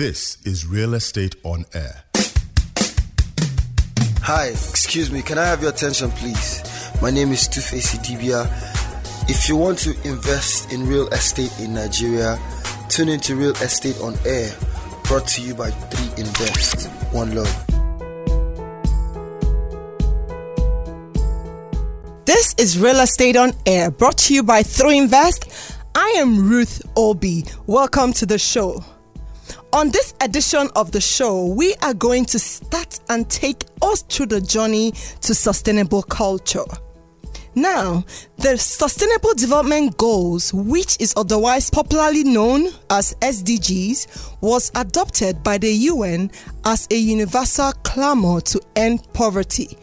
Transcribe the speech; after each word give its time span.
This 0.00 0.38
is 0.46 0.66
Real 0.66 0.94
Estate 0.94 1.36
on 1.44 1.66
Air. 1.74 2.04
Hi, 4.22 4.46
excuse 4.46 5.10
me, 5.12 5.20
can 5.20 5.36
I 5.36 5.44
have 5.44 5.60
your 5.60 5.72
attention, 5.72 6.10
please? 6.12 6.62
My 7.02 7.10
name 7.10 7.32
is 7.32 7.46
Tuface 7.46 7.94
Idibia. 7.98 8.48
If 9.28 9.46
you 9.46 9.56
want 9.56 9.76
to 9.80 9.90
invest 10.08 10.72
in 10.72 10.86
real 10.86 11.06
estate 11.08 11.52
in 11.60 11.74
Nigeria, 11.74 12.38
tune 12.88 13.10
into 13.10 13.36
Real 13.36 13.52
Estate 13.56 14.00
on 14.00 14.16
Air, 14.24 14.50
brought 15.04 15.26
to 15.28 15.42
you 15.42 15.54
by 15.54 15.70
3 15.70 16.24
Invest. 16.24 16.88
One 17.12 17.34
love. 17.34 17.66
This 22.24 22.54
is 22.56 22.78
Real 22.78 23.00
Estate 23.00 23.36
on 23.36 23.52
Air, 23.66 23.90
brought 23.90 24.16
to 24.16 24.32
you 24.32 24.42
by 24.42 24.62
3 24.62 24.96
Invest. 24.96 25.76
I 25.94 26.14
am 26.16 26.48
Ruth 26.48 26.80
Obi. 26.96 27.44
Welcome 27.66 28.14
to 28.14 28.24
the 28.24 28.38
show. 28.38 28.82
On 29.72 29.88
this 29.88 30.14
edition 30.20 30.68
of 30.74 30.90
the 30.90 31.00
show, 31.00 31.46
we 31.46 31.74
are 31.76 31.94
going 31.94 32.24
to 32.26 32.40
start 32.40 32.98
and 33.08 33.30
take 33.30 33.66
us 33.82 34.02
through 34.02 34.26
the 34.26 34.40
journey 34.40 34.90
to 35.20 35.32
sustainable 35.32 36.02
culture. 36.02 36.64
Now, 37.54 38.04
the 38.38 38.58
Sustainable 38.58 39.34
Development 39.34 39.96
Goals, 39.96 40.52
which 40.52 40.96
is 41.00 41.14
otherwise 41.16 41.70
popularly 41.70 42.24
known 42.24 42.66
as 42.90 43.14
SDGs, 43.20 44.40
was 44.40 44.72
adopted 44.74 45.44
by 45.44 45.56
the 45.58 45.72
UN 45.72 46.32
as 46.64 46.88
a 46.90 46.96
universal 46.96 47.70
clamor 47.84 48.40
to 48.40 48.60
end 48.74 49.06
poverty 49.12 49.78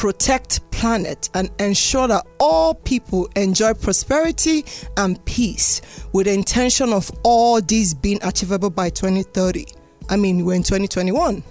protect 0.00 0.62
planet 0.70 1.28
and 1.34 1.50
ensure 1.58 2.08
that 2.08 2.26
all 2.38 2.72
people 2.74 3.28
enjoy 3.36 3.74
prosperity 3.74 4.64
and 4.96 5.22
peace 5.26 5.82
with 6.14 6.24
the 6.24 6.32
intention 6.32 6.90
of 6.90 7.10
all 7.22 7.60
these 7.60 7.92
being 7.92 8.18
achievable 8.22 8.70
by 8.70 8.88
2030 8.88 9.66
i 10.08 10.16
mean 10.16 10.42
we're 10.46 10.54
in 10.54 10.62
2021 10.62 11.42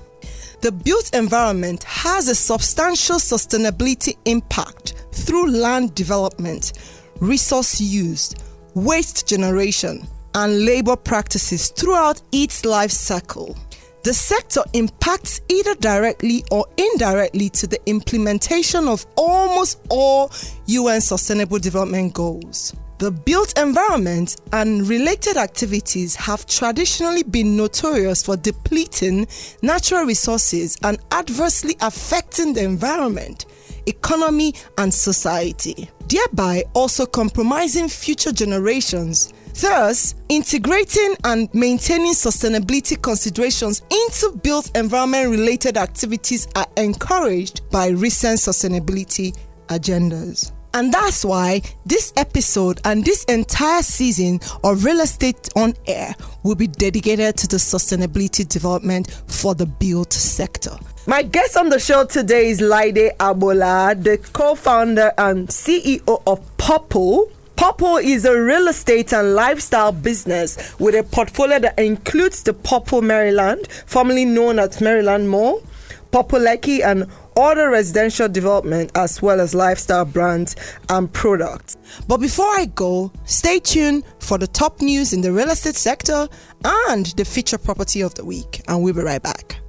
the 0.61 0.71
built 0.71 1.13
environment 1.13 1.83
has 1.83 2.27
a 2.27 2.33
substantial 2.33 3.17
sustainability 3.17 4.17
impact 4.25 4.95
through 5.11 5.51
land 5.51 5.93
development 5.93 6.73
resource 7.19 7.79
use 7.79 8.33
waste 8.73 9.27
generation 9.27 10.07
and 10.33 10.65
labor 10.65 10.95
practices 10.95 11.69
throughout 11.69 12.19
its 12.31 12.65
life 12.65 12.89
cycle 12.89 13.55
the 14.03 14.13
sector 14.13 14.61
impacts 14.73 15.41
either 15.49 15.75
directly 15.75 16.43
or 16.51 16.65
indirectly 16.77 17.49
to 17.49 17.67
the 17.67 17.79
implementation 17.85 18.87
of 18.87 19.05
almost 19.15 19.79
all 19.89 20.31
UN 20.67 21.01
Sustainable 21.01 21.59
Development 21.59 22.13
Goals. 22.13 22.73
The 22.99 23.11
built 23.11 23.57
environment 23.57 24.35
and 24.51 24.85
related 24.85 25.37
activities 25.37 26.15
have 26.15 26.45
traditionally 26.45 27.23
been 27.23 27.55
notorious 27.55 28.21
for 28.21 28.35
depleting 28.35 29.25
natural 29.61 30.03
resources 30.03 30.77
and 30.83 30.99
adversely 31.11 31.77
affecting 31.79 32.53
the 32.53 32.63
environment, 32.63 33.45
economy, 33.85 34.53
and 34.77 34.93
society, 34.93 35.89
thereby 36.09 36.65
also 36.73 37.05
compromising 37.05 37.87
future 37.87 38.33
generations 38.33 39.33
Thus, 39.61 40.15
integrating 40.29 41.17
and 41.25 41.53
maintaining 41.53 42.13
sustainability 42.13 43.01
considerations 43.01 43.81
into 43.91 44.37
built 44.37 44.71
environment 44.73 45.29
related 45.31 45.75
activities 45.75 46.47
are 46.55 46.67
encouraged 46.77 47.69
by 47.69 47.89
recent 47.89 48.39
sustainability 48.39 49.37
agendas. 49.67 50.53
And 50.73 50.93
that's 50.93 51.25
why 51.25 51.61
this 51.85 52.13
episode 52.15 52.79
and 52.85 53.03
this 53.03 53.25
entire 53.25 53.81
season 53.81 54.39
of 54.63 54.85
Real 54.85 55.01
Estate 55.01 55.49
on 55.57 55.73
Air 55.87 56.15
will 56.43 56.55
be 56.55 56.67
dedicated 56.67 57.35
to 57.39 57.47
the 57.47 57.57
sustainability 57.57 58.47
development 58.47 59.11
for 59.27 59.55
the 59.55 59.65
built 59.65 60.13
sector. 60.13 60.77
My 61.05 61.21
guest 61.21 61.57
on 61.57 61.67
the 61.67 61.79
show 61.79 62.05
today 62.05 62.49
is 62.49 62.61
Laide 62.61 63.11
Agboola, 63.19 64.01
the 64.01 64.19
co 64.31 64.55
founder 64.55 65.11
and 65.17 65.49
CEO 65.49 66.21
of 66.27 66.57
Purple 66.57 67.29
Purple 67.59 67.97
is 67.97 68.23
a 68.23 68.41
real 68.41 68.69
estate 68.69 69.11
and 69.11 69.35
lifestyle 69.35 69.91
business 69.91 70.79
with 70.79 70.95
a 70.95 71.03
portfolio 71.03 71.59
that 71.59 71.77
includes 71.77 72.41
the 72.41 72.53
Purple 72.53 73.01
Maryland, 73.01 73.67
formerly 73.85 74.23
known 74.23 74.59
as 74.59 74.79
Maryland 74.79 75.29
Mall, 75.29 75.61
Purple 76.09 76.39
Lekki, 76.39 76.81
and 76.81 77.05
other 77.35 77.69
residential 77.69 78.29
development 78.29 78.93
as 78.95 79.21
well 79.21 79.41
as 79.41 79.53
lifestyle 79.53 80.05
brands 80.05 80.55
and 80.87 81.11
products. 81.11 81.75
But 82.07 82.21
before 82.21 82.47
I 82.47 82.67
go, 82.67 83.11
stay 83.25 83.59
tuned 83.59 84.05
for 84.19 84.37
the 84.37 84.47
top 84.47 84.79
news 84.79 85.11
in 85.11 85.19
the 85.19 85.33
real 85.33 85.49
estate 85.49 85.75
sector 85.75 86.29
and 86.63 87.07
the 87.07 87.25
feature 87.25 87.57
property 87.57 87.99
of 87.99 88.15
the 88.15 88.23
week, 88.23 88.61
and 88.69 88.81
we'll 88.81 88.93
be 88.93 89.01
right 89.01 89.21
back. 89.21 89.59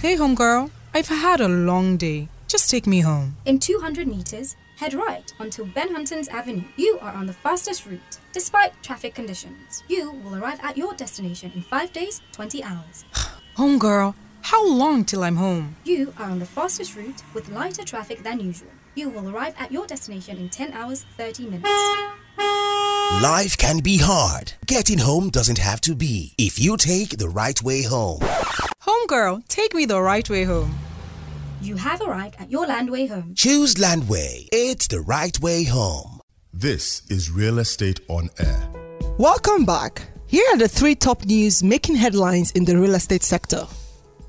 Hey, 0.00 0.16
homegirl, 0.16 0.70
I've 0.94 1.08
had 1.08 1.42
a 1.42 1.48
long 1.48 1.98
day. 1.98 2.28
Just 2.46 2.70
take 2.70 2.86
me 2.86 3.00
home. 3.00 3.36
In 3.44 3.58
200 3.58 4.08
meters, 4.08 4.56
Head 4.78 4.94
right 4.94 5.34
onto 5.40 5.64
Ben 5.64 5.92
Huntons 5.92 6.28
Avenue. 6.28 6.62
You 6.76 7.00
are 7.02 7.12
on 7.12 7.26
the 7.26 7.32
fastest 7.32 7.84
route, 7.84 8.18
despite 8.32 8.80
traffic 8.80 9.12
conditions. 9.12 9.82
You 9.88 10.12
will 10.12 10.36
arrive 10.36 10.60
at 10.62 10.76
your 10.76 10.94
destination 10.94 11.50
in 11.56 11.62
5 11.62 11.92
days, 11.92 12.22
20 12.30 12.62
hours. 12.62 13.04
Home 13.56 13.80
girl, 13.80 14.14
how 14.42 14.64
long 14.64 15.04
till 15.04 15.24
I'm 15.24 15.34
home? 15.34 15.74
You 15.82 16.14
are 16.16 16.30
on 16.30 16.38
the 16.38 16.46
fastest 16.46 16.94
route 16.94 17.24
with 17.34 17.48
lighter 17.48 17.82
traffic 17.82 18.22
than 18.22 18.38
usual. 18.38 18.70
You 18.94 19.08
will 19.08 19.28
arrive 19.28 19.56
at 19.58 19.72
your 19.72 19.84
destination 19.84 20.38
in 20.38 20.48
10 20.48 20.72
hours, 20.72 21.04
30 21.16 21.46
minutes. 21.46 21.68
Life 23.20 23.58
can 23.58 23.80
be 23.80 23.98
hard. 23.98 24.52
Getting 24.66 24.98
home 24.98 25.30
doesn't 25.30 25.58
have 25.58 25.80
to 25.80 25.96
be 25.96 26.34
if 26.38 26.60
you 26.60 26.76
take 26.76 27.16
the 27.18 27.28
right 27.28 27.60
way 27.64 27.82
home. 27.82 28.20
Home 28.82 29.06
girl, 29.08 29.42
take 29.48 29.74
me 29.74 29.86
the 29.86 30.00
right 30.00 30.30
way 30.30 30.44
home. 30.44 30.78
You 31.60 31.74
have 31.76 32.00
arrived 32.00 32.36
at 32.38 32.52
your 32.52 32.66
Landwey 32.66 33.08
home. 33.08 33.34
Choose 33.34 33.74
Landwey. 33.74 34.46
It's 34.52 34.86
the 34.86 35.00
right 35.00 35.36
way 35.40 35.64
home. 35.64 36.20
This 36.52 37.02
is 37.10 37.32
Real 37.32 37.58
Estate 37.58 37.98
on 38.06 38.30
Air. 38.38 38.70
Welcome 39.18 39.64
back. 39.64 40.08
Here 40.28 40.44
are 40.52 40.58
the 40.58 40.68
three 40.68 40.94
top 40.94 41.24
news 41.24 41.64
making 41.64 41.96
headlines 41.96 42.52
in 42.52 42.64
the 42.64 42.78
real 42.78 42.94
estate 42.94 43.24
sector. 43.24 43.66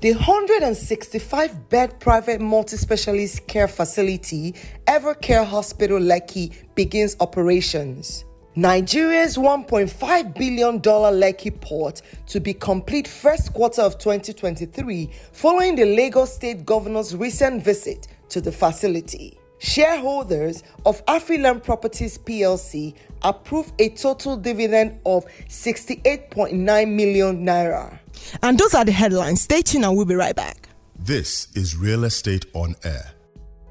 The 0.00 0.14
165 0.14 1.68
bed 1.68 2.00
private 2.00 2.40
multi 2.40 2.76
specialist 2.76 3.46
care 3.46 3.68
facility, 3.68 4.56
Evercare 4.88 5.46
Hospital 5.46 6.00
Lekki, 6.00 6.52
begins 6.74 7.14
operations. 7.20 8.24
Nigeria's 8.60 9.38
$1.5 9.38 10.34
billion 10.34 10.82
Lekki 10.82 11.58
port 11.62 12.02
to 12.26 12.40
be 12.40 12.52
complete 12.52 13.08
first 13.08 13.54
quarter 13.54 13.80
of 13.80 13.96
2023 13.96 15.08
following 15.32 15.76
the 15.76 15.86
Lagos 15.86 16.34
State 16.34 16.66
Governor's 16.66 17.16
recent 17.16 17.64
visit 17.64 18.08
to 18.28 18.42
the 18.42 18.52
facility. 18.52 19.38
Shareholders 19.60 20.62
of 20.84 21.02
Afriland 21.06 21.64
Properties 21.64 22.18
PLC 22.18 22.94
approved 23.22 23.72
a 23.80 23.88
total 23.88 24.36
dividend 24.36 25.00
of 25.06 25.24
68.9 25.48 26.92
million 26.94 27.46
naira. 27.46 27.98
And 28.42 28.58
those 28.58 28.74
are 28.74 28.84
the 28.84 28.92
headlines. 28.92 29.40
Stay 29.40 29.62
tuned 29.62 29.86
and 29.86 29.96
we'll 29.96 30.04
be 30.04 30.14
right 30.14 30.36
back. 30.36 30.68
This 30.98 31.48
is 31.56 31.78
Real 31.78 32.04
Estate 32.04 32.44
on 32.52 32.74
Air. 32.84 33.12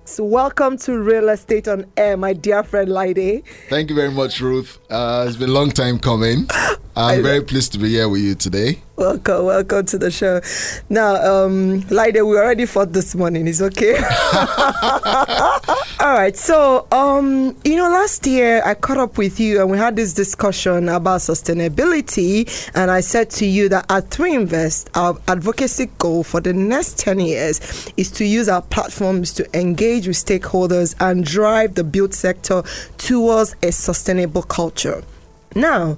So 0.09 0.23
welcome 0.23 0.75
to 0.79 0.97
Real 0.97 1.29
Estate 1.29 1.67
on 1.67 1.85
Air, 1.95 2.17
my 2.17 2.33
dear 2.33 2.63
friend 2.63 2.89
Laide. 2.89 3.43
Thank 3.69 3.91
you 3.91 3.95
very 3.95 4.09
much, 4.09 4.41
Ruth. 4.41 4.79
Uh, 4.89 5.25
it's 5.27 5.37
been 5.37 5.49
a 5.49 5.53
long 5.53 5.69
time 5.69 5.99
coming. 5.99 6.47
I'm 6.95 7.23
very 7.23 7.41
pleased 7.41 7.71
to 7.73 7.79
be 7.79 7.89
here 7.89 8.09
with 8.09 8.21
you 8.21 8.35
today. 8.35 8.81
Welcome, 8.95 9.45
welcome 9.45 9.85
to 9.85 9.97
the 9.97 10.11
show. 10.11 10.41
Now, 10.89 11.15
um, 11.15 11.81
Laide, 11.89 12.21
we 12.21 12.37
already 12.37 12.65
fought 12.65 12.91
this 12.91 13.15
morning. 13.15 13.47
It's 13.47 13.61
okay. 13.61 13.95
All 16.01 16.13
right. 16.13 16.35
So, 16.35 16.87
um, 16.91 17.55
you 17.63 17.75
know, 17.77 17.89
last 17.89 18.25
year 18.27 18.61
I 18.65 18.73
caught 18.73 18.97
up 18.97 19.17
with 19.17 19.39
you 19.39 19.61
and 19.61 19.69
we 19.69 19.77
had 19.77 19.95
this 19.95 20.13
discussion 20.13 20.89
about 20.89 21.21
sustainability. 21.21 22.69
And 22.75 22.91
I 22.91 23.01
said 23.01 23.29
to 23.31 23.45
you 23.45 23.69
that 23.69 23.85
at 23.89 24.09
3 24.09 24.33
Invest, 24.35 24.89
our 24.95 25.17
advocacy 25.27 25.87
goal 25.97 26.23
for 26.23 26.41
the 26.41 26.53
next 26.53 26.99
10 26.99 27.19
years 27.19 27.91
is 27.95 28.11
to 28.11 28.25
use 28.25 28.49
our 28.49 28.61
platforms 28.61 29.31
to 29.33 29.57
engage 29.57 30.07
with 30.07 30.17
stakeholders 30.17 30.95
and 30.99 31.23
drive 31.23 31.75
the 31.75 31.83
build 31.83 32.13
sector 32.13 32.63
towards 32.97 33.55
a 33.63 33.71
sustainable 33.71 34.43
culture. 34.43 35.03
Now, 35.55 35.97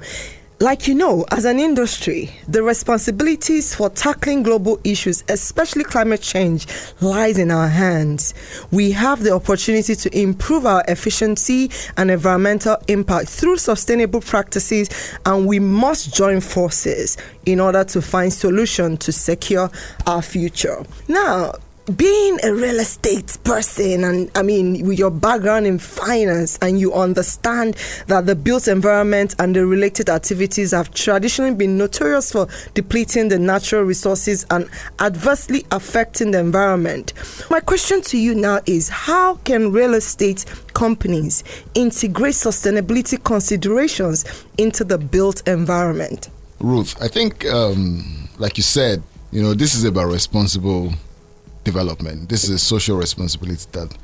like 0.61 0.87
you 0.87 0.93
know, 0.93 1.25
as 1.31 1.45
an 1.45 1.59
industry, 1.59 2.29
the 2.47 2.61
responsibilities 2.61 3.73
for 3.73 3.89
tackling 3.89 4.43
global 4.43 4.79
issues, 4.83 5.23
especially 5.27 5.83
climate 5.83 6.21
change, 6.21 6.67
lies 7.01 7.39
in 7.39 7.49
our 7.49 7.67
hands. 7.67 8.35
We 8.69 8.91
have 8.91 9.23
the 9.23 9.31
opportunity 9.31 9.95
to 9.95 10.17
improve 10.17 10.67
our 10.67 10.83
efficiency 10.87 11.71
and 11.97 12.11
environmental 12.11 12.77
impact 12.87 13.29
through 13.29 13.57
sustainable 13.57 14.21
practices, 14.21 15.17
and 15.25 15.47
we 15.47 15.57
must 15.57 16.13
join 16.13 16.41
forces 16.41 17.17
in 17.47 17.59
order 17.59 17.83
to 17.85 17.99
find 17.99 18.31
solutions 18.31 18.99
to 18.99 19.11
secure 19.11 19.71
our 20.05 20.21
future. 20.21 20.85
Now, 21.07 21.53
being 21.97 22.39
a 22.43 22.53
real 22.53 22.79
estate 22.79 23.37
person, 23.43 24.03
and 24.03 24.31
I 24.35 24.43
mean, 24.43 24.85
with 24.85 24.99
your 24.99 25.11
background 25.11 25.65
in 25.65 25.79
finance, 25.79 26.57
and 26.61 26.79
you 26.79 26.93
understand 26.93 27.75
that 28.07 28.25
the 28.25 28.35
built 28.35 28.67
environment 28.67 29.35
and 29.39 29.55
the 29.55 29.65
related 29.65 30.09
activities 30.09 30.71
have 30.71 30.93
traditionally 30.93 31.55
been 31.55 31.77
notorious 31.77 32.31
for 32.31 32.47
depleting 32.73 33.29
the 33.29 33.39
natural 33.39 33.83
resources 33.83 34.45
and 34.51 34.69
adversely 34.99 35.65
affecting 35.71 36.31
the 36.31 36.39
environment. 36.39 37.13
My 37.49 37.59
question 37.59 38.01
to 38.03 38.17
you 38.17 38.35
now 38.35 38.61
is 38.65 38.89
how 38.89 39.35
can 39.37 39.71
real 39.71 39.93
estate 39.93 40.45
companies 40.73 41.43
integrate 41.73 42.35
sustainability 42.35 43.23
considerations 43.23 44.25
into 44.57 44.83
the 44.83 44.97
built 44.97 45.47
environment? 45.47 46.29
Ruth, 46.59 46.95
I 47.01 47.07
think, 47.07 47.45
um, 47.47 48.29
like 48.37 48.57
you 48.57 48.63
said, 48.63 49.01
you 49.31 49.41
know, 49.41 49.53
this 49.53 49.73
is 49.73 49.83
about 49.83 50.11
responsible 50.11 50.93
development. 51.63 52.29
This 52.29 52.43
is 52.43 52.49
a 52.49 52.59
social 52.59 52.97
responsibility 52.97 53.65
that 53.73 53.95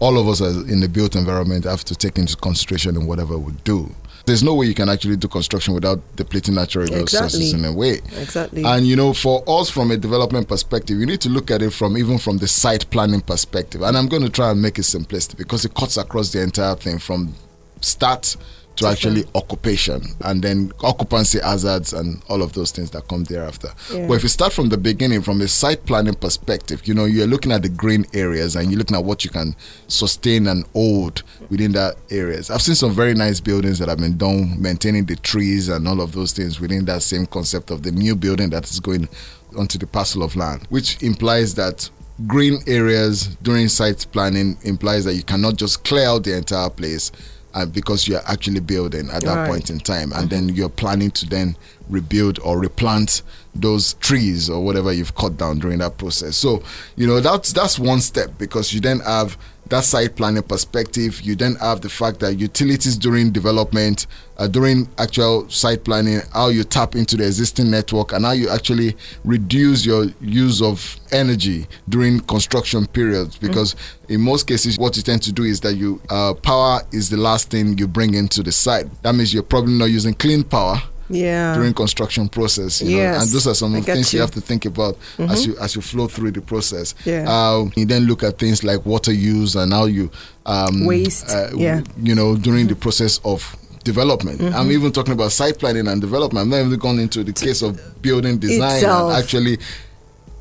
all 0.00 0.18
of 0.18 0.28
us 0.28 0.40
in 0.40 0.80
the 0.80 0.88
built 0.88 1.14
environment 1.16 1.64
have 1.64 1.84
to 1.84 1.94
take 1.94 2.18
into 2.18 2.36
consideration 2.36 2.96
in 2.96 3.06
whatever 3.06 3.38
we 3.38 3.52
do. 3.64 3.94
There's 4.26 4.42
no 4.42 4.54
way 4.54 4.66
you 4.66 4.74
can 4.74 4.88
actually 4.88 5.16
do 5.16 5.28
construction 5.28 5.74
without 5.74 6.00
depleting 6.16 6.54
natural 6.54 6.86
resources 6.86 7.34
Exactly. 7.34 7.50
in 7.50 7.64
a 7.66 7.72
way. 7.72 8.00
Exactly. 8.18 8.64
And 8.64 8.86
you 8.86 8.96
know, 8.96 9.12
for 9.12 9.44
us 9.46 9.68
from 9.68 9.90
a 9.90 9.98
development 9.98 10.48
perspective, 10.48 10.98
you 10.98 11.04
need 11.04 11.20
to 11.20 11.28
look 11.28 11.50
at 11.50 11.60
it 11.60 11.70
from 11.72 11.98
even 11.98 12.18
from 12.18 12.38
the 12.38 12.48
site 12.48 12.88
planning 12.90 13.20
perspective. 13.20 13.82
And 13.82 13.96
I'm 13.98 14.08
going 14.08 14.22
to 14.22 14.30
try 14.30 14.50
and 14.50 14.62
make 14.62 14.78
it 14.78 14.82
simplistic 14.82 15.36
because 15.36 15.64
it 15.66 15.74
cuts 15.74 15.98
across 15.98 16.32
the 16.32 16.42
entire 16.42 16.74
thing 16.74 16.98
from 16.98 17.34
start 17.82 18.36
to 18.76 18.86
actually 18.86 19.24
occupation 19.34 20.02
and 20.22 20.42
then 20.42 20.72
occupancy 20.82 21.38
hazards 21.40 21.92
and 21.92 22.22
all 22.28 22.42
of 22.42 22.52
those 22.54 22.72
things 22.72 22.90
that 22.90 23.06
come 23.08 23.24
thereafter. 23.24 23.68
Yeah. 23.92 24.06
But 24.08 24.14
if 24.14 24.22
you 24.24 24.28
start 24.28 24.52
from 24.52 24.68
the 24.68 24.76
beginning, 24.76 25.22
from 25.22 25.40
a 25.40 25.48
site 25.48 25.86
planning 25.86 26.14
perspective, 26.14 26.86
you 26.86 26.94
know, 26.94 27.04
you're 27.04 27.26
looking 27.26 27.52
at 27.52 27.62
the 27.62 27.68
green 27.68 28.04
areas 28.14 28.56
and 28.56 28.70
you're 28.70 28.78
looking 28.78 28.96
at 28.96 29.04
what 29.04 29.24
you 29.24 29.30
can 29.30 29.54
sustain 29.86 30.48
and 30.48 30.66
hold 30.72 31.22
within 31.50 31.72
that 31.72 31.96
areas. 32.10 32.50
I've 32.50 32.62
seen 32.62 32.74
some 32.74 32.92
very 32.92 33.14
nice 33.14 33.40
buildings 33.40 33.78
that 33.78 33.88
have 33.88 33.98
been 33.98 34.16
done 34.16 34.60
maintaining 34.60 35.04
the 35.04 35.16
trees 35.16 35.68
and 35.68 35.86
all 35.86 36.00
of 36.00 36.12
those 36.12 36.32
things 36.32 36.60
within 36.60 36.84
that 36.86 37.02
same 37.02 37.26
concept 37.26 37.70
of 37.70 37.82
the 37.82 37.92
new 37.92 38.16
building 38.16 38.50
that 38.50 38.68
is 38.68 38.80
going 38.80 39.08
onto 39.56 39.78
the 39.78 39.86
parcel 39.86 40.22
of 40.22 40.34
land, 40.34 40.66
which 40.68 41.00
implies 41.02 41.54
that 41.54 41.88
green 42.26 42.60
areas 42.66 43.36
during 43.42 43.68
site 43.68 44.06
planning 44.12 44.56
implies 44.62 45.04
that 45.04 45.14
you 45.14 45.22
cannot 45.22 45.56
just 45.56 45.84
clear 45.84 46.06
out 46.06 46.24
the 46.24 46.36
entire 46.36 46.70
place 46.70 47.10
uh, 47.54 47.64
because 47.66 48.06
you're 48.08 48.20
actually 48.26 48.60
building 48.60 49.08
at 49.10 49.22
that 49.22 49.34
Right. 49.36 49.48
point 49.50 49.70
in 49.70 49.78
time 49.80 50.12
and 50.12 50.28
then 50.28 50.48
you're 50.50 50.68
planning 50.68 51.10
to 51.12 51.26
then 51.26 51.56
rebuild 51.88 52.38
or 52.40 52.58
replant 52.58 53.22
those 53.54 53.94
trees 53.94 54.50
or 54.50 54.62
whatever 54.64 54.92
you've 54.92 55.14
cut 55.14 55.36
down 55.36 55.58
during 55.60 55.78
that 55.78 55.96
process 55.98 56.36
so 56.36 56.62
you 56.96 57.06
know 57.06 57.20
that's 57.20 57.52
that's 57.52 57.78
one 57.78 58.00
step 58.00 58.30
because 58.38 58.72
you 58.74 58.80
then 58.80 59.00
have 59.00 59.36
that 59.68 59.84
site 59.84 60.14
planning 60.16 60.42
perspective 60.42 61.20
you 61.22 61.34
then 61.34 61.54
have 61.56 61.80
the 61.80 61.88
fact 61.88 62.20
that 62.20 62.34
utilities 62.34 62.96
during 62.96 63.30
development 63.30 64.06
uh, 64.38 64.46
during 64.46 64.88
actual 64.98 65.48
site 65.48 65.84
planning 65.84 66.20
how 66.32 66.48
you 66.48 66.64
tap 66.64 66.96
into 66.96 67.16
the 67.16 67.24
existing 67.24 67.70
network 67.70 68.12
and 68.12 68.24
how 68.24 68.32
you 68.32 68.48
actually 68.48 68.96
reduce 69.24 69.86
your 69.86 70.06
use 70.20 70.60
of 70.60 70.96
energy 71.12 71.66
during 71.88 72.20
construction 72.20 72.86
periods. 72.86 73.36
Because 73.38 73.76
in 74.08 74.20
most 74.20 74.46
cases 74.46 74.78
what 74.78 74.96
you 74.96 75.02
tend 75.02 75.22
to 75.22 75.32
do 75.32 75.44
is 75.44 75.60
that 75.60 75.74
you 75.74 76.00
uh, 76.10 76.34
power 76.34 76.80
is 76.92 77.10
the 77.10 77.16
last 77.16 77.50
thing 77.50 77.78
you 77.78 77.86
bring 77.86 78.14
into 78.14 78.42
the 78.42 78.52
site. 78.52 78.86
That 79.02 79.14
means 79.14 79.32
you're 79.32 79.42
probably 79.42 79.74
not 79.74 79.86
using 79.86 80.14
clean 80.14 80.44
power 80.44 80.82
Yeah. 81.10 81.54
during 81.54 81.74
construction 81.74 82.28
process 82.28 82.80
you 82.80 82.96
know 82.96 83.02
and 83.20 83.28
those 83.30 83.46
are 83.46 83.54
some 83.54 83.74
of 83.74 83.84
the 83.84 83.92
things 83.92 84.12
you. 84.12 84.18
you. 84.18 84.20
have 84.22 84.30
to 84.32 84.40
think 84.40 84.64
about 84.64 84.96
as 85.18 85.46
you 85.46 85.54
as 85.58 85.74
you 85.76 85.82
flow 85.82 86.08
through 86.08 86.30
the 86.32 86.40
process 86.40 86.94
Yeah. 87.04 87.26
uh, 87.28 87.66
you 87.76 87.84
then 87.84 88.04
look 88.06 88.22
at 88.22 88.38
things 88.38 88.64
like 88.64 88.86
water 88.86 89.12
use 89.12 89.54
and 89.54 89.72
how 89.72 89.84
you 89.84 90.10
um, 90.46 90.86
Waste, 90.86 91.30
uh, 91.30 91.50
yeah. 91.54 91.82
you 92.02 92.14
know 92.14 92.36
during 92.36 92.66
the 92.68 92.74
process 92.76 93.20
of 93.24 93.56
development 93.84 94.40
Mm-hmm. 94.40 94.56
i'm 94.56 94.70
even 94.72 94.92
talking 94.92 95.12
about 95.12 95.30
site 95.32 95.58
planning 95.58 95.88
and 95.88 96.00
development 96.00 96.44
i'm 96.44 96.48
not 96.50 96.60
even 96.64 96.78
going 96.78 96.98
into 96.98 97.22
the 97.22 97.32
case 97.34 97.60
of 97.60 97.78
building 98.00 98.38
design 98.38 98.76
Itself. 98.76 99.12
and 99.12 99.22
actually 99.22 99.58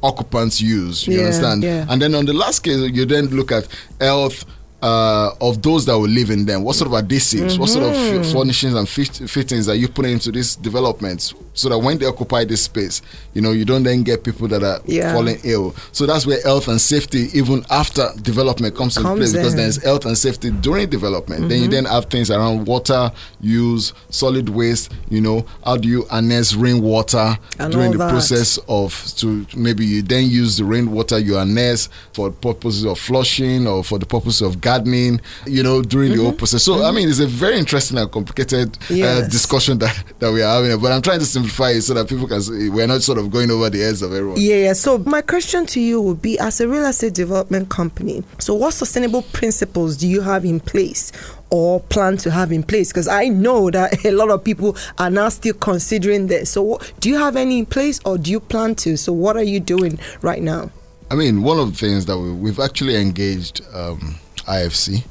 occupants 0.02 0.62
use 0.62 1.08
you 1.08 1.14
Yeah, 1.16 1.26
understand 1.26 1.64
yeah. 1.64 1.86
and 1.90 2.02
then 2.02 2.14
on 2.16 2.26
the 2.26 2.34
last 2.34 2.60
case 2.62 2.78
you 2.92 3.06
then 3.06 3.28
look 3.28 3.52
at 3.52 3.68
health 4.00 4.46
uh, 4.84 5.32
of 5.40 5.62
those 5.62 5.86
that 5.86 5.94
will 5.98 6.10
live 6.10 6.30
in 6.30 6.46
them 6.46 6.62
what 6.64 6.76
sort 6.76 6.92
of 6.94 7.04
adhesives 7.08 7.58
what 7.58 7.70
sort 7.70 7.86
of 7.86 7.94
Mm-hmm. 7.94 8.32
furnishings 8.38 8.74
and 8.74 8.88
fit- 8.90 9.30
fittings 9.30 9.70
are 9.70 9.76
you 9.76 9.88
putting 9.88 10.12
into 10.14 10.30
these 10.32 10.56
developments 10.58 11.34
so 11.54 11.70
that 11.70 11.78
when 11.80 11.98
they 11.98 12.06
occupy 12.06 12.44
this 12.44 12.64
space 12.64 13.02
you 13.34 13.42
know 13.42 13.52
you 13.52 13.64
don't 13.64 13.84
then 13.84 14.04
get 14.04 14.24
people 14.24 14.48
that 14.50 14.62
are 14.64 14.82
Yeah. 14.86 15.14
falling 15.14 15.38
ill 15.46 15.74
so 15.94 16.06
that's 16.06 16.26
where 16.28 16.42
health 16.42 16.68
and 16.68 16.82
safety 16.82 17.30
even 17.34 17.64
after 17.70 18.10
development 18.22 18.76
comes, 18.76 18.98
into 18.98 19.08
Comes 19.08 19.20
place 19.20 19.32
because 19.34 19.56
there's 19.56 19.82
health 19.84 20.06
and 20.06 20.18
safety 20.18 20.52
during 20.52 20.90
development 20.90 21.48
then 21.50 21.62
you 21.62 21.68
then 21.70 21.86
have 21.86 22.06
things 22.06 22.30
around 22.30 22.66
water 22.66 23.12
use 23.40 23.94
solid 24.10 24.50
waste 24.50 24.92
you 25.10 25.22
know 25.22 25.46
how 25.66 25.78
do 25.78 25.88
you 25.88 26.04
harness 26.10 26.54
rainwater 26.56 27.38
And 27.60 27.72
during 27.72 27.92
the 27.92 27.98
that. 28.00 28.10
process 28.12 28.58
of 28.68 28.92
to 29.18 29.46
maybe 29.56 29.86
you 29.86 30.02
then 30.02 30.28
use 30.30 30.58
the 30.58 30.66
rainwater 30.66 31.20
you 31.20 31.36
harness 31.36 31.88
for 32.14 32.32
purposes 32.32 32.84
of 32.86 33.00
flushing 33.00 33.66
or 33.68 33.84
for 33.84 33.98
the 34.00 34.06
purpose 34.06 34.42
of 34.42 34.60
gardening 34.74 35.22
you 35.46 35.62
know 35.64 35.82
during 35.82 36.12
the 36.12 36.18
whole 36.24 36.34
process 36.34 36.64
so 36.64 36.84
i 36.84 36.92
mean 36.92 37.08
it's 37.10 37.20
a 37.20 37.28
very 37.28 37.58
interesting 37.58 37.98
and 37.98 38.12
complicated 38.12 38.78
uh, 38.92 39.22
discussion 39.28 39.78
that, 39.78 40.04
that 40.20 40.32
we 40.32 40.42
are 40.42 40.62
having 40.62 40.80
but 40.82 40.92
i'm 40.92 41.02
trying 41.02 41.20
to 41.20 41.26
simplify 41.26 41.70
it 41.70 41.82
so 41.82 41.94
that 41.94 42.08
people 42.08 42.28
can 42.28 42.42
see 42.42 42.70
we're 42.70 42.88
not 42.88 43.02
sort 43.02 43.18
of 43.18 43.30
going 43.30 43.52
over 43.52 43.70
the 43.70 43.80
heads 43.80 44.02
of 44.02 44.12
everyone 44.14 44.40
Yeah, 44.40 44.56
yeah. 44.56 44.74
So 44.74 44.98
my 45.00 45.22
question 45.22 45.66
to 45.68 45.80
you 45.80 46.02
would 46.02 46.22
be 46.22 46.40
as 46.40 46.60
a 46.60 46.68
real 46.68 46.86
estate 46.86 47.14
development 47.14 47.70
company, 47.70 48.24
so 48.40 48.54
what 48.56 48.74
sustainable 48.74 49.22
principles 49.22 49.98
do 49.98 50.08
you 50.08 50.22
have 50.22 50.44
in 50.46 50.60
place 50.60 51.12
or 51.50 51.80
plan 51.80 52.18
to 52.18 52.32
have 52.32 52.52
in 52.52 52.64
place? 52.64 52.92
Because 52.92 53.08
I 53.08 53.26
know 53.28 53.70
that 53.70 54.04
a 54.06 54.12
lot 54.12 54.30
of 54.32 54.44
people 54.44 54.76
are 54.98 55.10
now 55.10 55.30
still 55.30 55.54
considering 55.54 56.28
this. 56.28 56.50
So 56.50 56.80
do 57.00 57.10
you 57.10 57.18
have 57.18 57.36
any 57.36 57.60
in 57.60 57.66
place 57.66 58.00
or 58.06 58.18
do 58.18 58.32
you 58.32 58.40
plan 58.40 58.76
to? 58.76 58.98
So 58.98 59.14
what 59.14 59.38
are 59.38 59.44
you 59.44 59.60
doing 59.60 60.00
right 60.22 60.42
now? 60.42 60.72
I 61.12 61.16
mean, 61.16 61.44
one 61.44 61.60
of 61.60 61.72
the 61.72 61.78
things 61.78 62.06
that 62.08 62.18
we, 62.18 62.32
we've 62.32 62.60
actually 62.60 62.96
engaged 62.96 63.62
um, 63.74 64.16
IFC, 64.46 65.04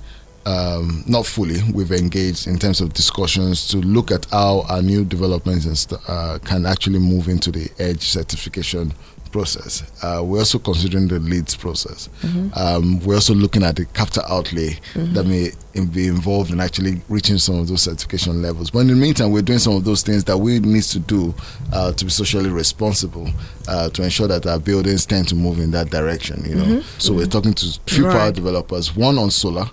um, 0.45 1.05
not 1.07 1.27
fully, 1.27 1.61
we've 1.73 1.93
engaged 1.93 2.47
in 2.47 2.59
terms 2.59 2.81
of 2.81 2.93
discussions 2.93 3.69
to 3.69 3.79
look 3.79 4.11
at 4.11 4.27
how 4.31 4.63
our 4.69 4.83
new 4.83 5.05
developments 5.05 5.87
uh, 6.09 6.39
can 6.45 6.67
actually 6.67 6.99
move 6.99 7.29
into 7.29 7.53
the 7.53 7.71
EDGE 7.79 8.03
certification 8.03 8.93
process. 9.33 9.83
Uh, 10.03 10.23
we're 10.25 10.39
also 10.41 10.59
considering 10.59 11.09
the 11.09 11.19
leads 11.19 11.57
process. 11.57 12.09
Um, 12.55 13.01
we're 13.01 13.15
also 13.17 13.35
looking 13.35 13.63
at 13.65 13.77
the 13.77 13.87
capital 13.87 14.23
outlay 14.29 14.79
that 14.95 15.25
may 15.25 15.51
be 15.87 16.07
involved 16.07 16.51
in 16.53 16.61
actually 16.61 17.01
reaching 17.09 17.39
some 17.39 17.59
of 17.59 17.67
those 17.67 17.83
certification 17.83 18.43
levels. 18.43 18.71
But 18.71 18.81
in 18.81 18.89
the 18.89 18.95
meantime, 18.95 19.33
we're 19.33 19.43
doing 19.43 19.59
some 19.59 19.75
of 19.75 19.85
those 19.85 20.03
things 20.03 20.25
that 20.25 20.37
we 20.39 20.61
need 20.61 20.83
to 20.85 20.99
do 21.01 21.35
uh, 21.73 21.93
to 21.93 22.05
be 22.05 22.11
socially 22.11 22.51
responsible 22.51 23.29
uh, 23.67 23.89
to 23.91 24.03
ensure 24.05 24.29
that 24.29 24.47
our 24.47 24.59
buildings 24.59 25.07
tend 25.07 25.29
to 25.29 25.35
move 25.35 25.59
in 25.59 25.71
that 25.73 25.91
direction. 25.91 26.45
You 26.49 26.55
know, 26.57 26.81
so 26.99 27.15
we're 27.15 27.27
talking 27.27 27.55
to 27.55 27.81
few 27.87 28.05
power 28.05 28.31
developers, 28.33 28.95
one 28.95 29.19
on 29.19 29.31
solar 29.31 29.65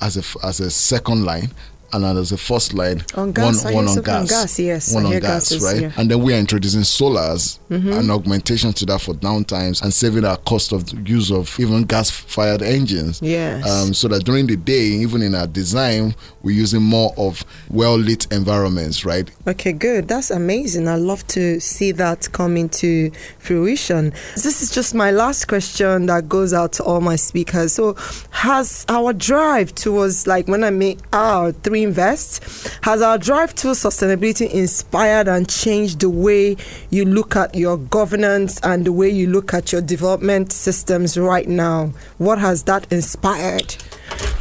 as 0.00 0.16
a 0.16 0.46
as 0.46 0.60
a 0.60 0.70
second 0.70 1.24
line. 1.24 1.50
And 1.90 2.04
uh, 2.04 2.08
then 2.08 2.18
as 2.18 2.32
a 2.32 2.36
first 2.36 2.74
line, 2.74 3.02
On 3.14 3.32
gas, 3.32 3.64
one, 3.64 3.74
one 3.74 3.88
on 3.88 4.02
gas, 4.02 4.28
gas, 4.28 4.58
yes, 4.58 4.94
one 4.94 5.06
I 5.06 5.14
on 5.14 5.20
gas, 5.20 5.50
gases, 5.50 5.64
right? 5.64 5.82
yeah. 5.82 5.92
And 5.96 6.10
then 6.10 6.20
we 6.22 6.34
are 6.34 6.36
introducing 6.36 6.82
solars 6.82 7.58
mm-hmm. 7.70 7.92
and 7.92 8.10
augmentation 8.10 8.74
to 8.74 8.86
that 8.86 9.00
for 9.00 9.14
downtimes 9.14 9.82
and 9.82 9.92
saving 9.92 10.26
our 10.26 10.36
cost 10.36 10.72
of 10.72 11.08
use 11.08 11.32
of 11.32 11.58
even 11.58 11.84
gas-fired 11.84 12.60
engines. 12.60 13.22
Yes. 13.22 13.66
Um, 13.66 13.94
so 13.94 14.08
that 14.08 14.24
during 14.24 14.46
the 14.46 14.56
day, 14.56 14.82
even 14.82 15.22
in 15.22 15.34
our 15.34 15.46
design, 15.46 16.14
we're 16.42 16.56
using 16.56 16.82
more 16.82 17.14
of 17.16 17.42
well-lit 17.70 18.30
environments, 18.30 19.06
right? 19.06 19.30
Okay, 19.46 19.72
good. 19.72 20.08
That's 20.08 20.30
amazing. 20.30 20.88
I 20.88 20.96
love 20.96 21.26
to 21.28 21.58
see 21.58 21.92
that 21.92 22.30
come 22.32 22.58
into 22.58 23.10
fruition. 23.38 24.10
This 24.34 24.60
is 24.60 24.70
just 24.70 24.94
my 24.94 25.10
last 25.10 25.46
question 25.46 26.04
that 26.06 26.28
goes 26.28 26.52
out 26.52 26.72
to 26.72 26.84
all 26.84 27.00
my 27.00 27.16
speakers. 27.16 27.72
So, 27.72 27.94
has 28.30 28.84
our 28.90 29.14
drive 29.14 29.74
towards, 29.74 30.26
like 30.26 30.48
when 30.48 30.64
I 30.64 30.70
make 30.70 30.98
our 31.14 31.52
three 31.52 31.77
invest, 31.82 32.42
has 32.82 33.02
our 33.02 33.18
drive 33.18 33.54
to 33.56 33.68
sustainability 33.68 34.50
inspired 34.50 35.28
and 35.28 35.48
changed 35.48 36.00
the 36.00 36.10
way 36.10 36.56
you 36.90 37.04
look 37.04 37.36
at 37.36 37.54
your 37.54 37.76
governance 37.76 38.60
and 38.62 38.84
the 38.84 38.92
way 38.92 39.08
you 39.08 39.28
look 39.28 39.54
at 39.54 39.72
your 39.72 39.80
development 39.80 40.52
systems 40.52 41.16
right 41.16 41.48
now? 41.48 41.92
What 42.18 42.38
has 42.38 42.64
that 42.64 42.90
inspired? 42.92 43.76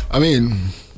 I 0.10 0.20
mean, 0.20 0.54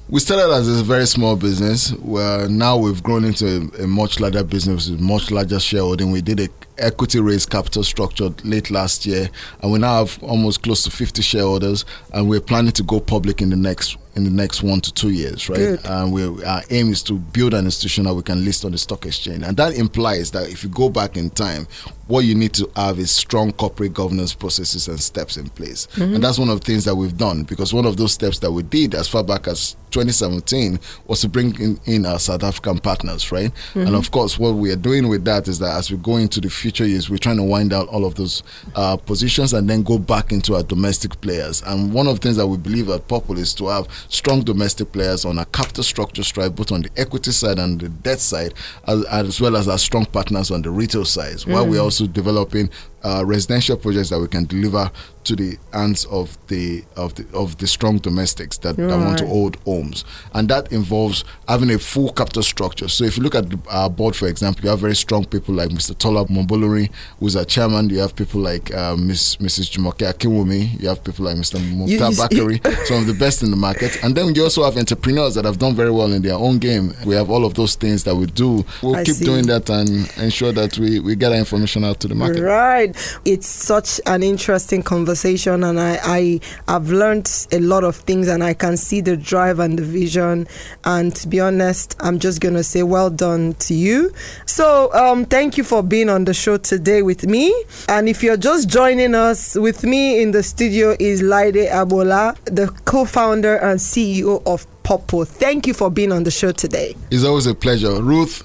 we 0.10 0.20
started 0.20 0.52
as 0.52 0.68
a 0.68 0.84
very 0.84 1.06
small 1.06 1.36
business 1.36 1.92
where 1.98 2.50
now 2.50 2.78
we've 2.78 3.04
grown 3.04 3.26
into 3.26 3.46
a, 3.46 3.84
a 3.84 3.88
much 3.88 4.20
larger 4.20 4.44
business 4.44 4.90
with 4.90 5.00
much 5.00 5.30
larger 5.30 5.60
shareholding. 5.60 6.12
We 6.12 6.22
did 6.22 6.40
a 6.40 6.50
equity 6.80 7.20
raise 7.20 7.46
capital 7.46 7.84
structure 7.84 8.30
late 8.44 8.72
last 8.72 9.06
year, 9.06 9.30
and 9.62 9.72
we 9.72 9.78
now 9.78 10.06
have 10.06 10.22
almost 10.24 10.64
close 10.64 10.84
to 10.86 10.92
50 10.92 11.22
shareholders, 11.22 11.86
and 12.14 12.28
we're 12.28 12.42
planning 12.42 12.72
to 12.74 12.84
go 12.84 13.00
public 13.00 13.42
in 13.42 13.50
the 13.52 13.56
next 13.56 13.98
in 14.16 14.24
the 14.24 14.30
next 14.30 14.64
one 14.64 14.82
to 14.82 14.94
two 14.94 15.10
years, 15.10 15.50
right? 15.50 15.58
Good. 15.58 15.86
And 15.86 16.12
we, 16.12 16.44
our 16.44 16.64
aim 16.70 16.92
is 16.92 17.04
to 17.04 17.14
build 17.14 17.54
an 17.54 17.66
institution 17.66 18.06
that 18.06 18.14
we 18.14 18.22
can 18.24 18.44
list 18.44 18.66
on 18.66 18.72
the 18.72 18.78
stock 18.78 19.06
exchange, 19.06 19.44
and 19.44 19.56
that 19.58 19.76
implies 19.76 20.32
that 20.32 20.50
if 20.50 20.64
you 20.64 20.70
go 20.70 20.90
back 20.90 21.18
in 21.18 21.30
time, 21.30 21.68
what 22.08 22.22
you 22.22 22.34
need 22.34 22.54
to 22.54 22.70
have 22.76 22.98
is 22.98 23.12
strong 23.12 23.52
corporate 23.54 23.94
governance 23.94 24.34
processes 24.34 24.88
and 24.88 25.00
steps 25.00 25.38
in 25.38 25.50
place, 25.50 25.88
and 25.96 26.24
that's 26.24 26.40
one 26.40 26.50
of 26.50 26.60
the 26.62 26.66
things 26.66 26.86
that 26.86 26.96
we've 26.96 27.18
done 27.18 27.44
because 27.44 27.74
one 27.74 27.86
of 27.86 27.98
those 27.98 28.14
steps 28.14 28.40
that 28.40 28.52
we 28.52 28.64
did 28.64 28.96
as 28.96 29.08
far 29.08 29.24
back 29.24 29.48
as 29.48 29.76
2017 29.92 30.80
was 31.08 31.22
to 31.22 31.30
bring 31.30 31.56
in, 31.60 31.80
in 31.86 32.06
our 32.06 32.20
South 32.20 32.44
African 32.44 32.80
partners, 32.80 33.32
right? 33.32 33.52
And 33.76 33.96
of 33.96 34.12
course, 34.12 34.38
what 34.40 34.56
we 34.56 34.72
are 34.72 34.76
doing 34.76 35.08
with 35.08 35.26
that 35.26 35.48
is 35.48 35.60
that 35.60 35.76
as 35.78 35.92
we 35.92 35.98
go 35.98 36.18
into 36.18 36.40
the 36.40 36.50
future 36.50 36.86
years, 36.86 37.10
we're 37.10 37.18
trying 37.18 37.38
to 37.38 37.44
wind 37.44 37.74
out 37.74 37.88
all 37.90 38.06
of 38.06 38.16
those 38.16 38.44
uh, 38.76 38.98
positions 38.98 39.54
and 39.54 39.70
then 39.70 39.84
go 39.84 39.98
back 39.98 40.32
into 40.32 40.56
our 40.56 40.64
domestic 40.64 41.20
players. 41.22 41.62
And 41.64 41.94
one 41.94 42.08
of 42.08 42.16
the 42.20 42.22
things 42.22 42.38
that 42.38 42.48
we 42.48 42.58
believe 42.58 42.90
at 42.90 43.08
Purple 43.08 43.38
is 43.38 43.54
to 43.56 43.68
have 43.68 43.88
strong 44.08 44.42
domestic 44.42 44.92
players 44.92 45.26
on 45.26 45.38
a 45.40 45.46
capital 45.46 45.84
structure 45.84 46.24
side, 46.24 46.56
both 46.56 46.72
on 46.72 46.82
the 46.82 46.90
equity 46.98 47.32
side 47.32 47.60
and 47.60 47.80
the 47.80 47.90
debt 47.90 48.20
side, 48.20 48.54
as, 48.88 49.04
as 49.06 49.42
well 49.42 49.56
as 49.56 49.68
our 49.68 49.78
strong 49.78 50.06
partners 50.06 50.52
on 50.52 50.62
the 50.62 50.70
retail 50.70 51.06
side, 51.06 51.40
while 51.42 51.66
we're 51.68 51.80
mm. 51.80 51.84
also 51.84 52.08
developing 52.08 52.70
uh, 53.04 53.24
residential 53.26 53.78
projects 53.78 54.10
that 54.10 54.20
we 54.20 54.28
can 54.28 54.46
deliver 54.46 54.92
to 55.26 55.36
the 55.36 55.58
hands 55.74 56.06
of 56.06 56.38
the 56.48 56.84
of 56.96 57.14
the 57.16 57.26
of 57.34 57.58
the 57.58 57.68
strong 57.68 57.98
domestics 58.00 58.58
that, 58.60 58.78
that 58.78 58.88
want 58.88 59.18
to 59.20 59.26
Right. 59.26 59.32
hold 59.32 59.56
homes, 59.66 60.04
and 60.34 60.50
that 60.50 60.72
involves 60.72 61.24
having 61.48 61.70
a 61.72 61.78
full 61.80 62.12
capital 62.14 62.42
structure. 62.42 62.88
So 62.88 63.04
if 63.04 63.18
you 63.18 63.24
look 63.24 63.36
at 63.36 63.50
the- 63.50 63.60
our 63.70 63.90
board, 63.90 64.16
for 64.16 64.28
example, 64.28 64.64
you 64.64 64.70
have 64.70 64.80
very 64.80 64.96
strong 64.96 65.26
people 65.26 65.54
like 65.56 65.70
Mr. 65.70 65.96
Tola 65.98 66.26
Mobolurin, 66.26 66.90
who's 67.20 67.36
our 67.36 67.46
chairman. 67.46 67.90
You 67.90 68.00
have 68.00 68.16
people 68.16 68.42
like 68.42 68.74
uh, 68.74 68.96
Miss 68.96 69.36
Mrs. 69.38 69.70
Jumoke 69.72 69.98
Akinwumi. 70.12 70.82
You 70.82 70.88
have 70.90 71.04
people 71.04 71.26
like 71.26 71.36
Mr. 71.38 71.60
Mukta 71.60 72.18
Bakari, 72.18 72.62
some 72.86 72.98
of 72.98 73.08
the 73.08 73.14
best 73.14 73.44
in 73.44 73.52
the 73.52 73.58
market. 73.58 74.00
And 74.04 74.16
then 74.16 74.34
you 74.36 74.44
also 74.44 74.64
have 74.64 74.78
entrepreneurs 74.78 75.36
that 75.36 75.46
have 75.46 75.60
done 75.60 75.76
very 75.76 75.92
well 75.92 76.12
in 76.12 76.22
their 76.22 76.36
own 76.36 76.58
game. 76.60 76.94
We 77.06 77.14
have 77.16 77.30
all 77.30 77.46
of 77.46 77.54
those 77.54 77.76
things 77.76 78.04
that 78.06 78.16
we 78.16 78.26
do. 78.28 78.66
We'll 78.82 78.96
I 78.96 79.04
keep 79.04 79.16
see. 79.16 79.26
doing 79.26 79.46
that 79.48 79.70
and 79.70 80.10
ensure 80.18 80.52
that 80.54 80.78
we, 80.80 81.00
we 81.00 81.16
get 81.16 81.32
our 81.34 81.38
information 81.38 81.84
out 81.84 82.00
to 82.00 82.08
the 82.08 82.16
market. 82.16 82.42
Right. 82.42 82.89
It's 83.26 83.48
such 83.48 84.00
an 84.06 84.24
interesting 84.24 84.84
conversation, 84.84 85.64
and 85.64 85.80
I, 85.80 86.00
I 86.04 86.40
have 86.72 86.90
learned 86.90 87.48
a 87.52 87.60
lot 87.60 87.84
of 87.84 87.96
things, 87.96 88.28
and 88.28 88.44
I 88.44 88.54
can 88.54 88.78
see 88.78 89.02
the 89.02 89.18
drive 89.18 89.60
and 89.60 89.78
the 89.78 89.84
vision. 89.84 90.48
And 90.84 91.16
to 91.16 91.28
be 91.28 91.40
honest, 91.40 91.96
I'm 92.00 92.20
just 92.20 92.42
gonna 92.42 92.64
say 92.64 92.84
well 92.84 93.10
done 93.10 93.54
to 93.56 93.74
you. 93.74 94.14
So, 94.46 94.94
um, 94.94 95.26
thank 95.26 95.58
you 95.58 95.64
for 95.64 95.84
being 95.84 96.10
on 96.10 96.26
the 96.26 96.34
show 96.34 96.58
today 96.58 97.02
with 97.02 97.26
me. 97.26 97.54
And 97.88 98.10
if 98.10 98.24
you're 98.24 98.38
just 98.38 98.70
joining 98.70 99.16
us, 99.16 99.56
with 99.56 99.84
me 99.84 100.22
in 100.22 100.32
the 100.32 100.44
studio 100.44 100.96
is 101.00 101.22
Laide 101.22 101.68
Agboola, 101.70 102.36
the 102.46 102.68
co-founder 102.86 103.58
and 103.58 103.80
CEO 103.80 104.42
of 104.46 104.66
Purple. 104.84 105.26
Thank 105.26 105.68
you 105.68 105.74
for 105.74 105.92
being 105.92 106.12
on 106.12 106.24
the 106.24 106.32
show 106.32 106.52
today. 106.52 106.96
It's 107.12 107.24
always 107.24 107.46
a 107.46 107.54
pleasure. 107.54 108.02
Ruth, 108.02 108.42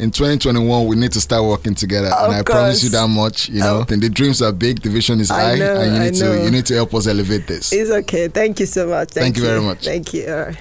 in 0.00 0.10
2021, 0.10 0.86
we 0.86 0.96
need 0.96 1.12
to 1.12 1.20
start 1.20 1.44
working 1.44 1.74
together. 1.74 2.06
and 2.08 2.34
I 2.34 2.42
promise 2.42 2.82
you 2.82 2.90
that 2.90 3.08
much. 3.08 3.48
You 3.50 3.60
know, 3.60 3.84
and 3.88 4.02
the 4.02 4.08
dreams 4.08 4.40
are 4.40 4.52
big, 4.52 4.80
the 4.82 4.88
vision 4.88 5.20
is 5.20 5.30
I 5.30 5.42
high, 5.42 5.54
know, 5.56 5.80
and 5.80 5.94
you 5.96 6.00
I 6.00 6.04
need 6.10 6.20
know. 6.20 6.36
to 6.38 6.44
you 6.44 6.50
need 6.50 6.66
to 6.66 6.74
help 6.74 6.94
us 6.94 7.06
elevate 7.06 7.46
this. 7.46 7.72
It's 7.72 7.90
okay. 7.90 8.28
Thank 8.28 8.60
you 8.60 8.66
so 8.66 8.86
much. 8.88 9.10
Thank 9.10 9.36
you 9.36 9.42
very 9.42 9.60
much. 9.60 9.84
Thank 9.84 10.14
you. 10.14 10.26
All 10.32 10.40
right. 10.46 10.56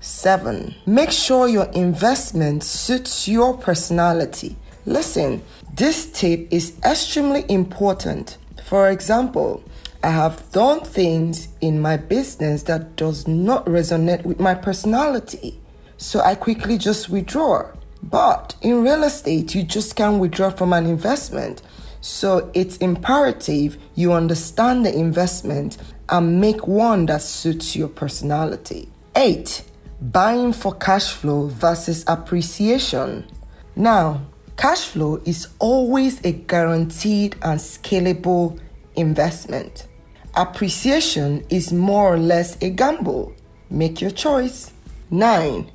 7. 0.00 0.74
Make 0.86 1.10
sure 1.10 1.46
your 1.46 1.70
investment 1.72 2.64
suits 2.64 3.28
your 3.28 3.58
personality. 3.58 4.56
Listen, 4.86 5.42
this 5.74 6.10
tip 6.10 6.48
is 6.50 6.78
extremely 6.82 7.44
important. 7.50 8.38
For 8.70 8.88
example, 8.88 9.64
I 10.04 10.10
have 10.10 10.48
done 10.52 10.84
things 10.84 11.48
in 11.60 11.80
my 11.80 11.96
business 11.96 12.62
that 12.62 12.94
does 12.94 13.26
not 13.26 13.66
resonate 13.66 14.24
with 14.24 14.38
my 14.38 14.54
personality. 14.54 15.58
So 15.96 16.20
I 16.20 16.36
quickly 16.36 16.78
just 16.78 17.10
withdraw. 17.10 17.72
But 18.00 18.54
in 18.62 18.84
real 18.84 19.02
estate, 19.02 19.56
you 19.56 19.64
just 19.64 19.96
can't 19.96 20.20
withdraw 20.20 20.50
from 20.50 20.72
an 20.72 20.86
investment. 20.86 21.62
So 22.00 22.48
it's 22.54 22.76
imperative 22.76 23.76
you 23.96 24.12
understand 24.12 24.86
the 24.86 24.96
investment 24.96 25.76
and 26.08 26.40
make 26.40 26.68
one 26.68 27.06
that 27.06 27.22
suits 27.22 27.74
your 27.74 27.88
personality. 27.88 28.88
8. 29.16 29.64
Buying 30.00 30.52
for 30.52 30.76
cash 30.76 31.10
flow 31.10 31.48
versus 31.48 32.04
appreciation. 32.06 33.26
Now, 33.74 34.20
cash 34.60 34.88
flow 34.88 35.18
is 35.24 35.48
always 35.58 36.22
a 36.22 36.32
guaranteed 36.32 37.34
and 37.40 37.58
scalable 37.58 38.60
investment. 38.94 39.86
Appreciation 40.34 41.42
is 41.48 41.72
more 41.72 42.12
or 42.12 42.18
less 42.18 42.60
a 42.60 42.68
gamble. 42.68 43.32
Make 43.70 44.02
your 44.02 44.10
choice. 44.10 44.70
9. 45.10 45.70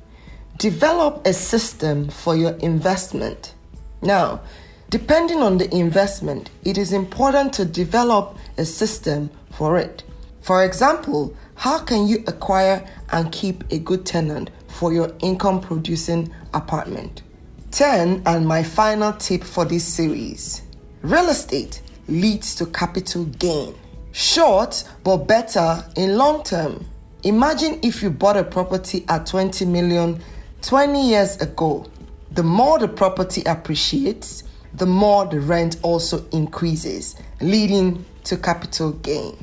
Develop 0.58 1.26
a 1.26 1.32
system 1.32 2.08
for 2.08 2.36
your 2.36 2.52
investment. 2.58 3.56
Now, 4.02 4.42
depending 4.88 5.38
on 5.38 5.58
the 5.58 5.68
investment, 5.74 6.50
it 6.62 6.78
is 6.78 6.92
important 6.92 7.54
to 7.54 7.64
develop 7.64 8.38
a 8.56 8.64
system 8.64 9.30
for 9.50 9.78
it. 9.78 10.04
For 10.42 10.64
example, 10.64 11.34
how 11.56 11.80
can 11.80 12.06
you 12.06 12.22
acquire 12.28 12.88
and 13.10 13.32
keep 13.32 13.64
a 13.72 13.80
good 13.80 14.06
tenant 14.06 14.50
for 14.68 14.92
your 14.92 15.12
income 15.18 15.60
producing 15.60 16.32
apartment? 16.54 17.22
10 17.76 18.22
and 18.24 18.48
my 18.48 18.62
final 18.62 19.12
tip 19.12 19.44
for 19.44 19.66
this 19.66 19.84
series 19.84 20.62
real 21.02 21.28
estate 21.28 21.82
leads 22.08 22.54
to 22.54 22.64
capital 22.64 23.26
gain. 23.38 23.74
Short 24.12 24.82
but 25.04 25.28
better 25.28 25.84
in 25.94 26.16
long 26.16 26.42
term. 26.42 26.86
Imagine 27.24 27.78
if 27.82 28.02
you 28.02 28.08
bought 28.08 28.38
a 28.38 28.44
property 28.44 29.04
at 29.10 29.26
20 29.26 29.66
million 29.66 30.22
20 30.62 31.06
years 31.06 31.36
ago. 31.42 31.84
The 32.30 32.42
more 32.42 32.78
the 32.78 32.88
property 32.88 33.42
appreciates, 33.44 34.44
the 34.72 34.86
more 34.86 35.26
the 35.26 35.40
rent 35.40 35.76
also 35.82 36.26
increases, 36.32 37.16
leading 37.42 38.06
to 38.24 38.38
capital 38.38 38.92
gain. 38.92 39.36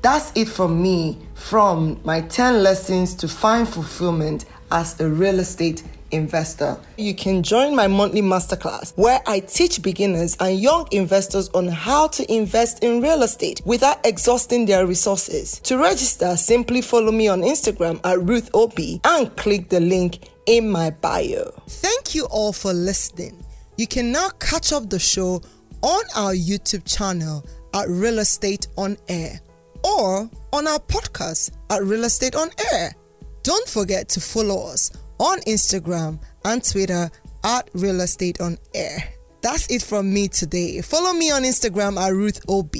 That's 0.00 0.32
it 0.34 0.48
from 0.48 0.82
me 0.82 1.18
from 1.34 2.00
my 2.04 2.22
10 2.22 2.62
lessons 2.62 3.14
to 3.16 3.28
find 3.28 3.68
fulfillment 3.68 4.46
as 4.70 4.98
a 4.98 5.10
real 5.10 5.40
estate 5.40 5.82
investor. 6.10 6.78
You 6.96 7.14
can 7.14 7.42
join 7.42 7.74
my 7.74 7.86
monthly 7.86 8.22
masterclass 8.22 8.96
where 8.96 9.20
I 9.26 9.40
teach 9.40 9.82
beginners 9.82 10.36
and 10.40 10.58
young 10.58 10.88
investors 10.92 11.48
on 11.50 11.68
how 11.68 12.08
to 12.08 12.32
invest 12.32 12.82
in 12.82 13.00
real 13.00 13.22
estate 13.22 13.60
without 13.64 14.04
exhausting 14.06 14.66
their 14.66 14.86
resources. 14.86 15.60
To 15.60 15.78
register, 15.78 16.36
simply 16.36 16.80
follow 16.80 17.12
me 17.12 17.28
on 17.28 17.42
Instagram 17.42 18.00
at 18.04 18.20
Ruth 18.20 18.50
OB 18.54 18.78
and 19.04 19.36
click 19.36 19.68
the 19.68 19.80
link 19.80 20.30
in 20.46 20.70
my 20.70 20.90
bio. 20.90 21.50
Thank 21.68 22.14
you 22.14 22.24
all 22.26 22.52
for 22.52 22.72
listening. 22.72 23.44
You 23.76 23.86
can 23.86 24.12
now 24.12 24.30
catch 24.40 24.72
up 24.72 24.88
the 24.88 24.98
show 24.98 25.42
on 25.82 26.02
our 26.16 26.32
YouTube 26.32 26.84
channel 26.84 27.44
at 27.74 27.88
Real 27.88 28.20
Estate 28.20 28.68
on 28.78 28.96
Air 29.08 29.40
or 29.84 30.30
on 30.52 30.66
our 30.66 30.78
podcast 30.78 31.52
at 31.70 31.82
Real 31.82 32.04
Estate 32.04 32.34
on 32.34 32.48
Air. 32.72 32.94
Don't 33.42 33.68
forget 33.68 34.08
to 34.10 34.20
follow 34.20 34.66
us 34.66 34.90
on 35.18 35.40
Instagram 35.40 36.20
and 36.44 36.62
Twitter 36.62 37.10
at 37.44 37.70
Real 37.74 38.00
Estate 38.00 38.40
on 38.40 38.58
Air. 38.74 38.98
That's 39.42 39.70
it 39.70 39.82
from 39.82 40.12
me 40.12 40.28
today. 40.28 40.80
Follow 40.80 41.12
me 41.12 41.30
on 41.30 41.42
Instagram 41.42 41.96
at 42.00 42.12
Ruth 42.12 42.40
OB. 42.48 42.74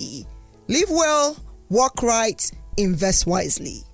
Live 0.68 0.90
well, 0.90 1.36
work 1.68 2.02
right, 2.02 2.50
invest 2.76 3.26
wisely. 3.26 3.84